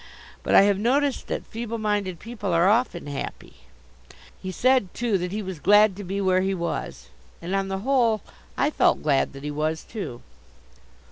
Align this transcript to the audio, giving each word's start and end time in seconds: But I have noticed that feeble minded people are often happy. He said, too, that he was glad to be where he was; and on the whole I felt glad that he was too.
But 0.41 0.55
I 0.55 0.63
have 0.63 0.79
noticed 0.79 1.27
that 1.27 1.45
feeble 1.45 1.77
minded 1.77 2.17
people 2.17 2.53
are 2.53 2.67
often 2.67 3.05
happy. 3.05 3.57
He 4.41 4.51
said, 4.51 4.91
too, 4.95 5.19
that 5.19 5.31
he 5.31 5.43
was 5.43 5.59
glad 5.59 5.95
to 5.97 6.03
be 6.03 6.19
where 6.19 6.41
he 6.41 6.55
was; 6.55 7.09
and 7.39 7.53
on 7.53 7.67
the 7.67 7.77
whole 7.85 8.21
I 8.57 8.71
felt 8.71 9.03
glad 9.03 9.31
that 9.33 9.43
he 9.43 9.51
was 9.51 9.83
too. 9.83 10.23